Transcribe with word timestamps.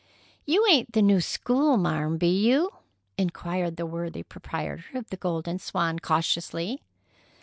"You 0.47 0.65
ain't 0.67 0.93
the 0.93 1.03
new 1.03 1.21
schoolmarm, 1.21 2.17
be 2.17 2.27
you?" 2.47 2.71
inquired 3.19 3.77
the 3.77 3.85
worthy 3.85 4.23
proprietor 4.23 4.83
of 4.97 5.07
the 5.11 5.15
Golden 5.17 5.59
Swan 5.59 5.99
cautiously. 5.99 6.81